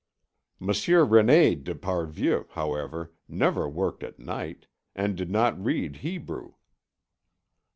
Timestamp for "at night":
4.01-4.65